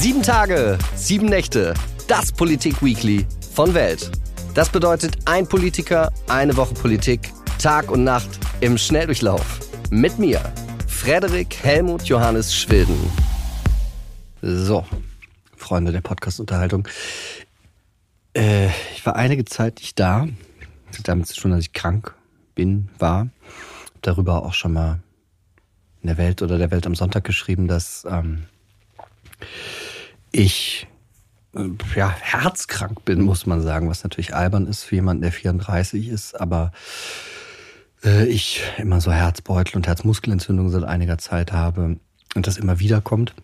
Sieben 0.00 0.22
Tage, 0.22 0.78
sieben 0.94 1.26
Nächte, 1.26 1.74
das 2.06 2.30
Politik-Weekly 2.30 3.26
von 3.52 3.74
Welt. 3.74 4.12
Das 4.54 4.70
bedeutet 4.70 5.18
ein 5.24 5.44
Politiker, 5.48 6.12
eine 6.28 6.56
Woche 6.56 6.72
Politik, 6.72 7.32
Tag 7.60 7.90
und 7.90 8.04
Nacht 8.04 8.28
im 8.60 8.78
Schnelldurchlauf. 8.78 9.58
Mit 9.90 10.20
mir, 10.20 10.40
Frederik 10.86 11.52
Helmut 11.64 12.04
Johannes 12.04 12.54
Schwilden. 12.54 12.96
So, 14.40 14.86
Freunde 15.56 15.90
der 15.90 16.00
Podcast-Unterhaltung. 16.00 16.86
Äh, 18.34 18.68
ich 18.94 19.04
war 19.04 19.16
einige 19.16 19.46
Zeit 19.46 19.78
nicht 19.80 19.98
da. 19.98 20.28
Damit 21.02 21.34
schon, 21.34 21.50
dass 21.50 21.62
ich 21.62 21.72
krank 21.72 22.14
bin, 22.54 22.88
war. 23.00 23.30
Darüber 24.02 24.44
auch 24.44 24.54
schon 24.54 24.74
mal 24.74 25.00
in 26.02 26.06
der 26.06 26.18
Welt 26.18 26.40
oder 26.40 26.56
der 26.56 26.70
Welt 26.70 26.86
am 26.86 26.94
Sonntag 26.94 27.24
geschrieben, 27.24 27.66
dass 27.66 28.06
ähm, 28.08 28.44
ich 30.32 30.86
äh, 31.54 31.68
ja, 31.96 32.10
herzkrank 32.10 33.04
bin, 33.04 33.22
muss 33.22 33.46
man 33.46 33.60
sagen, 33.60 33.88
was 33.88 34.02
natürlich 34.02 34.34
albern 34.34 34.66
ist 34.66 34.84
für 34.84 34.96
jemanden, 34.96 35.22
der 35.22 35.32
34 35.32 36.08
ist, 36.08 36.40
aber 36.40 36.72
äh, 38.04 38.26
ich 38.26 38.62
immer 38.78 39.00
so 39.00 39.12
Herzbeutel 39.12 39.76
und 39.76 39.86
Herzmuskelentzündungen 39.86 40.70
seit 40.70 40.84
einiger 40.84 41.18
Zeit 41.18 41.52
habe 41.52 41.98
und 42.34 42.46
das 42.46 42.58
immer 42.58 42.78
wieder 42.78 43.00
kommt. 43.00 43.34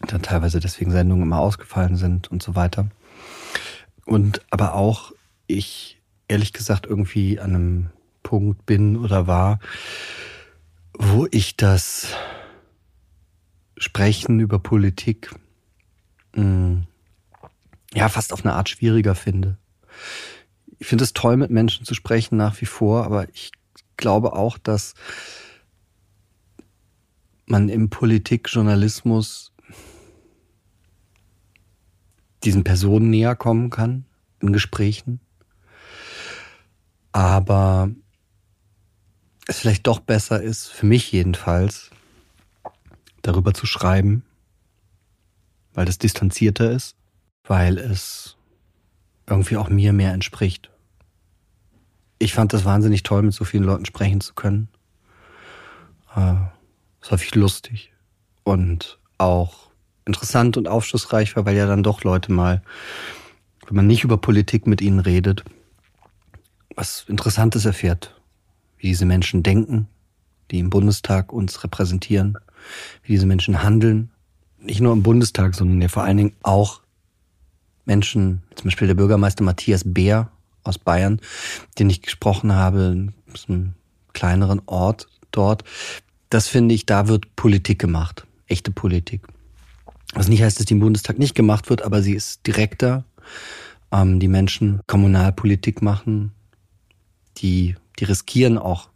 Dann 0.00 0.22
teilweise 0.22 0.60
deswegen 0.60 0.90
Sendungen 0.90 1.22
immer 1.22 1.38
ausgefallen 1.38 1.96
sind 1.96 2.30
und 2.30 2.42
so 2.42 2.54
weiter. 2.54 2.88
Und 4.04 4.42
aber 4.50 4.74
auch 4.74 5.12
ich 5.46 6.00
ehrlich 6.28 6.52
gesagt 6.52 6.86
irgendwie 6.86 7.40
an 7.40 7.54
einem 7.54 7.90
Punkt 8.22 8.66
bin 8.66 8.96
oder 8.96 9.26
war, 9.26 9.60
wo 10.94 11.26
ich 11.30 11.56
das 11.56 12.08
Sprechen 13.76 14.40
über 14.40 14.58
Politik 14.58 15.30
mh, 16.34 16.44
mm, 16.44 16.86
ja 17.94 18.08
fast 18.08 18.32
auf 18.32 18.44
eine 18.44 18.54
Art 18.54 18.68
schwieriger 18.68 19.14
finde. 19.14 19.58
Ich 20.78 20.86
finde 20.86 21.04
es 21.04 21.12
toll, 21.12 21.36
mit 21.36 21.50
Menschen 21.50 21.86
zu 21.86 21.94
sprechen 21.94 22.36
nach 22.36 22.60
wie 22.60 22.66
vor, 22.66 23.04
aber 23.04 23.28
ich 23.30 23.52
glaube 23.96 24.32
auch, 24.32 24.58
dass 24.58 24.94
man 27.46 27.68
im 27.68 27.90
Politikjournalismus 27.90 29.52
diesen 32.42 32.64
Personen 32.64 33.10
näher 33.10 33.36
kommen 33.36 33.70
kann 33.70 34.04
in 34.40 34.52
Gesprächen. 34.52 35.20
Aber 37.12 37.90
es 39.46 39.58
vielleicht 39.58 39.86
doch 39.86 40.00
besser 40.00 40.42
ist, 40.42 40.68
für 40.68 40.86
mich 40.86 41.12
jedenfalls, 41.12 41.90
darüber 43.22 43.54
zu 43.54 43.66
schreiben, 43.66 44.24
weil 45.74 45.84
das 45.86 45.98
distanzierter 45.98 46.70
ist, 46.70 46.96
weil 47.44 47.78
es 47.78 48.36
irgendwie 49.26 49.56
auch 49.56 49.68
mir 49.68 49.92
mehr 49.92 50.12
entspricht. 50.12 50.70
Ich 52.18 52.34
fand 52.34 52.52
das 52.52 52.64
wahnsinnig 52.64 53.02
toll, 53.02 53.22
mit 53.22 53.34
so 53.34 53.44
vielen 53.44 53.64
Leuten 53.64 53.84
sprechen 53.84 54.20
zu 54.20 54.34
können. 54.34 54.68
Äh, 56.14 56.34
es 57.02 57.10
war 57.10 57.18
viel 57.18 57.38
lustig 57.38 57.92
und 58.44 58.98
auch 59.18 59.70
interessant 60.04 60.56
und 60.56 60.68
aufschlussreich 60.68 61.34
war, 61.36 61.44
weil 61.46 61.56
ja 61.56 61.66
dann 61.66 61.82
doch 61.82 62.04
Leute 62.04 62.32
mal, 62.32 62.62
wenn 63.66 63.76
man 63.76 63.86
nicht 63.86 64.04
über 64.04 64.16
Politik 64.16 64.66
mit 64.66 64.80
ihnen 64.80 65.00
redet, 65.00 65.44
was 66.74 67.04
Interessantes 67.08 67.64
erfährt, 67.64 68.20
wie 68.78 68.88
diese 68.88 69.06
Menschen 69.06 69.42
denken, 69.42 69.88
die 70.50 70.58
im 70.58 70.70
Bundestag 70.70 71.32
uns 71.32 71.62
repräsentieren, 71.64 72.38
wie 73.02 73.12
diese 73.12 73.26
Menschen 73.26 73.62
handeln. 73.62 74.10
Nicht 74.64 74.80
nur 74.80 74.92
im 74.92 75.02
Bundestag, 75.02 75.54
sondern 75.54 75.80
ja 75.80 75.88
vor 75.88 76.04
allen 76.04 76.16
Dingen 76.16 76.32
auch 76.42 76.80
Menschen, 77.84 78.42
zum 78.54 78.64
Beispiel 78.64 78.88
der 78.88 78.94
Bürgermeister 78.94 79.44
Matthias 79.44 79.82
Beer 79.84 80.30
aus 80.62 80.78
Bayern, 80.78 81.20
den 81.78 81.90
ich 81.90 82.00
gesprochen 82.00 82.54
habe, 82.54 83.12
aus 83.32 83.48
einem 83.48 83.74
kleineren 84.14 84.62
Ort 84.66 85.08
dort. 85.30 85.64
Das 86.30 86.48
finde 86.48 86.74
ich, 86.74 86.86
da 86.86 87.08
wird 87.08 87.36
Politik 87.36 87.78
gemacht. 87.78 88.26
Echte 88.46 88.70
Politik. 88.70 89.26
Was 90.14 90.28
nicht 90.28 90.42
heißt, 90.42 90.58
dass 90.58 90.66
die 90.66 90.74
im 90.74 90.80
Bundestag 90.80 91.18
nicht 91.18 91.34
gemacht 91.34 91.68
wird, 91.68 91.82
aber 91.82 92.02
sie 92.02 92.14
ist 92.14 92.46
direkter. 92.46 93.04
Ähm, 93.92 94.20
die 94.20 94.28
Menschen 94.28 94.80
Kommunalpolitik 94.86 95.82
machen, 95.82 96.32
die, 97.38 97.76
die 97.98 98.04
riskieren 98.04 98.58
auch 98.58 98.88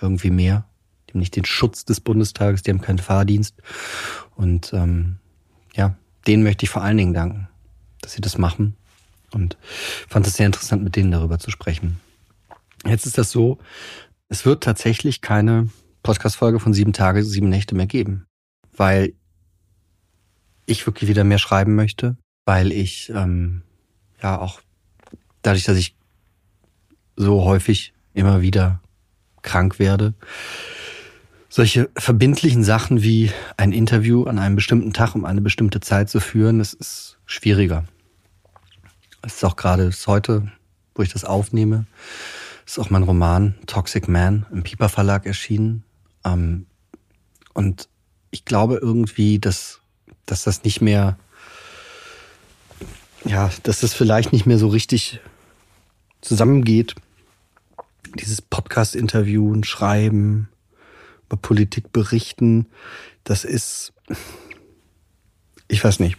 irgendwie 0.00 0.30
mehr. 0.30 0.64
Die 1.08 1.12
haben 1.12 1.20
nicht 1.20 1.36
den 1.36 1.44
Schutz 1.44 1.84
des 1.84 2.00
Bundestages, 2.00 2.62
die 2.62 2.70
haben 2.70 2.80
keinen 2.80 2.98
Fahrdienst. 2.98 3.54
Und 4.36 4.72
ähm, 4.72 5.18
ja, 5.74 5.96
denen 6.26 6.42
möchte 6.42 6.64
ich 6.64 6.70
vor 6.70 6.82
allen 6.82 6.96
Dingen 6.96 7.14
danken, 7.14 7.48
dass 8.00 8.12
sie 8.12 8.20
das 8.20 8.38
machen. 8.38 8.76
Und 9.32 9.56
fand 10.08 10.26
es 10.26 10.34
sehr 10.34 10.46
interessant, 10.46 10.82
mit 10.82 10.96
denen 10.96 11.10
darüber 11.10 11.38
zu 11.38 11.50
sprechen. 11.50 12.00
Jetzt 12.86 13.06
ist 13.06 13.18
das 13.18 13.30
so, 13.30 13.58
es 14.28 14.44
wird 14.44 14.62
tatsächlich 14.62 15.20
keine 15.20 15.68
Podcast-Folge 16.02 16.60
von 16.60 16.72
sieben 16.74 16.92
Tage, 16.92 17.24
sieben 17.24 17.48
Nächte 17.48 17.74
mehr 17.74 17.86
geben. 17.86 18.26
Weil 18.76 19.14
ich 20.66 20.86
wirklich 20.86 21.08
wieder 21.08 21.24
mehr 21.24 21.38
schreiben 21.38 21.74
möchte, 21.74 22.16
weil 22.44 22.72
ich 22.72 23.10
ähm, 23.10 23.62
ja 24.22 24.38
auch 24.38 24.60
dadurch, 25.42 25.64
dass 25.64 25.78
ich 25.78 25.96
so 27.16 27.44
häufig 27.44 27.94
immer 28.14 28.42
wieder 28.42 28.80
krank 29.42 29.78
werde, 29.78 30.14
solche 31.48 31.88
verbindlichen 31.96 32.62
Sachen 32.62 33.02
wie 33.02 33.30
ein 33.56 33.72
Interview 33.72 34.24
an 34.24 34.38
einem 34.38 34.56
bestimmten 34.56 34.92
Tag 34.92 35.14
um 35.14 35.24
eine 35.24 35.40
bestimmte 35.40 35.80
Zeit 35.80 36.10
zu 36.10 36.20
führen, 36.20 36.58
das 36.58 36.74
ist 36.74 37.18
schwieriger. 37.26 37.84
Es 39.22 39.36
ist 39.36 39.44
auch 39.44 39.56
gerade 39.56 39.90
heute, 40.06 40.52
wo 40.94 41.02
ich 41.02 41.12
das 41.12 41.24
aufnehme, 41.24 41.86
ist 42.66 42.78
auch 42.78 42.90
mein 42.90 43.02
Roman 43.02 43.54
Toxic 43.66 44.08
Man 44.08 44.46
im 44.52 44.62
Piper 44.62 44.88
Verlag 44.88 45.26
erschienen. 45.26 45.84
Ähm, 46.24 46.66
und 47.54 47.88
ich 48.30 48.44
glaube 48.44 48.78
irgendwie, 48.80 49.38
dass, 49.38 49.80
dass 50.26 50.44
das 50.44 50.64
nicht 50.64 50.80
mehr, 50.80 51.18
ja, 53.24 53.50
dass 53.62 53.80
das 53.80 53.94
vielleicht 53.94 54.32
nicht 54.32 54.46
mehr 54.46 54.58
so 54.58 54.68
richtig 54.68 55.20
zusammengeht. 56.20 56.94
Dieses 58.18 58.42
Podcast-Interviewen, 58.42 59.64
Schreiben, 59.64 60.48
über 61.28 61.36
Politik 61.36 61.92
berichten, 61.92 62.66
das 63.24 63.44
ist, 63.44 63.92
ich 65.68 65.84
weiß 65.84 66.00
nicht. 66.00 66.16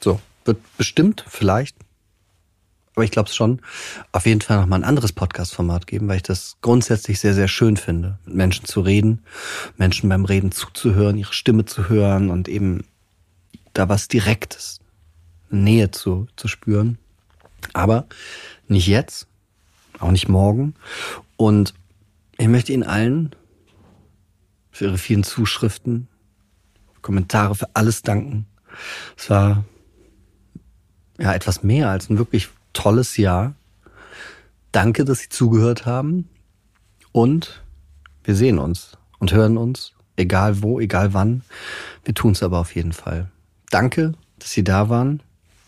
So, 0.00 0.20
wird 0.44 0.58
bestimmt, 0.76 1.24
vielleicht, 1.28 1.76
aber 2.94 3.04
ich 3.04 3.10
glaube 3.10 3.28
es 3.28 3.36
schon, 3.36 3.60
auf 4.12 4.24
jeden 4.24 4.40
Fall 4.40 4.58
nochmal 4.58 4.80
ein 4.80 4.88
anderes 4.88 5.12
Podcast-Format 5.12 5.86
geben, 5.86 6.08
weil 6.08 6.16
ich 6.16 6.22
das 6.22 6.56
grundsätzlich 6.62 7.20
sehr, 7.20 7.34
sehr 7.34 7.48
schön 7.48 7.76
finde, 7.76 8.18
mit 8.24 8.34
Menschen 8.36 8.64
zu 8.64 8.80
reden, 8.80 9.22
Menschen 9.76 10.08
beim 10.08 10.24
Reden 10.24 10.52
zuzuhören, 10.52 11.18
ihre 11.18 11.34
Stimme 11.34 11.64
zu 11.64 11.88
hören 11.88 12.30
und 12.30 12.48
eben 12.48 12.84
da 13.74 13.88
was 13.88 14.08
Direktes, 14.08 14.80
Nähe 15.50 15.90
zu, 15.90 16.28
zu 16.36 16.48
spüren. 16.48 16.98
Aber 17.72 18.06
nicht 18.68 18.86
jetzt, 18.86 19.26
auch 19.98 20.10
nicht 20.10 20.28
morgen. 20.28 20.74
Und 21.36 21.74
ich 22.38 22.48
möchte 22.48 22.72
Ihnen 22.72 22.82
allen 22.82 23.34
für 24.70 24.86
Ihre 24.86 24.98
vielen 24.98 25.24
Zuschriften, 25.24 26.08
Kommentare, 27.02 27.54
für 27.54 27.68
alles 27.74 28.02
danken. 28.02 28.46
Es 29.16 29.30
war 29.30 29.64
ja 31.18 31.32
etwas 31.32 31.62
mehr 31.62 31.88
als 31.88 32.10
ein 32.10 32.18
wirklich 32.18 32.48
tolles 32.72 33.16
Jahr. 33.16 33.54
Danke, 34.72 35.04
dass 35.04 35.20
Sie 35.20 35.28
zugehört 35.28 35.86
haben. 35.86 36.28
Und 37.12 37.62
wir 38.24 38.36
sehen 38.36 38.58
uns 38.58 38.98
und 39.18 39.32
hören 39.32 39.56
uns, 39.56 39.94
egal 40.16 40.62
wo, 40.62 40.80
egal 40.80 41.14
wann. 41.14 41.42
Wir 42.04 42.14
tun 42.14 42.32
es 42.32 42.42
aber 42.42 42.58
auf 42.58 42.74
jeden 42.74 42.92
Fall. 42.92 43.30
Danke, 43.70 44.12
dass 44.38 44.50
Sie 44.50 44.64
da 44.64 44.90
waren. 44.90 45.22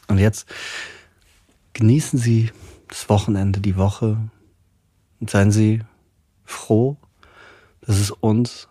Und 0.08 0.18
jetzt 0.18 0.46
genießen 1.72 2.18
Sie 2.18 2.50
das 2.88 3.08
Wochenende, 3.08 3.60
die 3.60 3.76
Woche 3.76 4.18
und 5.20 5.30
seien 5.30 5.50
Sie 5.50 5.82
froh, 6.48 6.96
dass 7.82 7.98
es 7.98 8.10
uns 8.10 8.68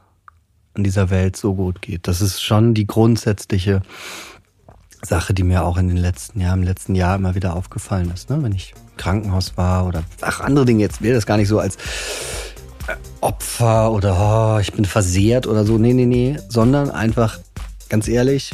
in 0.76 0.84
dieser 0.84 1.10
Welt 1.10 1.36
so 1.36 1.56
gut 1.56 1.82
geht. 1.82 2.08
Das 2.08 2.22
ist 2.22 2.42
schon 2.42 2.74
die 2.74 2.88
grundsätzliche 2.88 3.82
Sache, 5.04 5.34
die 5.34 5.44
mir 5.44 5.64
auch 5.64 5.78
in 5.78 5.88
den 5.88 5.98
letzten 5.98 6.40
Jahren, 6.40 6.60
im 6.60 6.66
letzten 6.66 6.96
Jahr 6.96 7.16
immer 7.16 7.36
wieder 7.36 7.56
aufgefallen 7.56 8.12
ist. 8.14 8.30
Ne? 8.30 8.42
Wenn 8.42 8.52
ich 8.52 8.74
im 8.76 8.98
Krankenhaus 8.98 9.58
war 9.58 9.86
oder 9.86 10.04
ach, 10.22 10.42
andere 10.42 10.66
Dinge, 10.66 10.82
jetzt 10.82 11.02
will 11.02 11.14
das 11.14 11.26
gar 11.26 11.38
nicht 11.38 11.48
so 11.48 11.60
als 11.60 11.76
äh, 12.88 12.96
Opfer 13.22 13.92
oder 13.92 14.56
oh, 14.56 14.60
ich 14.60 14.74
bin 14.74 14.86
versehrt 14.86 15.48
oder 15.48 15.66
so. 15.66 15.78
Nee, 15.78 15.94
nee, 15.94 16.06
nee. 16.06 16.38
Sondern 16.50 16.90
einfach, 16.90 17.40
ganz 17.90 18.08
ehrlich, 18.08 18.54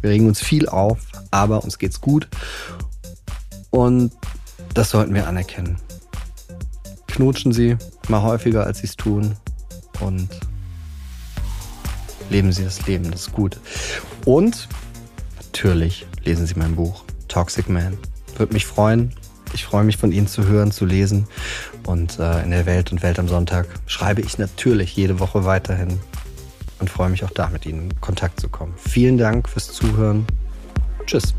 wir 0.00 0.10
regen 0.10 0.28
uns 0.28 0.40
viel 0.40 0.68
auf, 0.68 0.98
aber 1.30 1.62
uns 1.62 1.78
geht's 1.78 2.00
gut. 2.00 2.28
Und 3.70 4.12
das 4.74 4.90
sollten 4.90 5.14
wir 5.14 5.26
anerkennen. 5.26 5.78
Knutschen 7.12 7.52
Sie 7.52 7.76
mal 8.08 8.22
häufiger, 8.22 8.64
als 8.66 8.78
Sie 8.78 8.86
es 8.86 8.96
tun. 8.96 9.36
Und 10.00 10.28
Leben 12.32 12.50
Sie 12.50 12.64
das 12.64 12.86
Leben, 12.86 13.10
das 13.10 13.26
ist 13.26 13.32
gut. 13.34 13.60
Und 14.24 14.66
natürlich 15.36 16.06
lesen 16.24 16.46
Sie 16.46 16.54
mein 16.56 16.74
Buch 16.74 17.04
Toxic 17.28 17.68
Man. 17.68 17.98
Würde 18.36 18.54
mich 18.54 18.64
freuen. 18.64 19.12
Ich 19.52 19.66
freue 19.66 19.84
mich 19.84 19.98
von 19.98 20.12
Ihnen 20.12 20.26
zu 20.26 20.46
hören, 20.46 20.72
zu 20.72 20.86
lesen. 20.86 21.26
Und 21.86 22.18
äh, 22.18 22.42
in 22.42 22.50
der 22.50 22.64
Welt 22.64 22.90
und 22.90 23.02
Welt 23.02 23.18
am 23.18 23.28
Sonntag 23.28 23.66
schreibe 23.86 24.22
ich 24.22 24.38
natürlich 24.38 24.96
jede 24.96 25.20
Woche 25.20 25.44
weiterhin 25.44 26.00
und 26.80 26.88
freue 26.88 27.10
mich 27.10 27.22
auch 27.22 27.30
da 27.30 27.50
mit 27.50 27.66
Ihnen 27.66 27.90
in 27.90 28.00
Kontakt 28.00 28.40
zu 28.40 28.48
kommen. 28.48 28.72
Vielen 28.78 29.18
Dank 29.18 29.46
fürs 29.46 29.70
Zuhören. 29.70 30.26
Tschüss. 31.04 31.34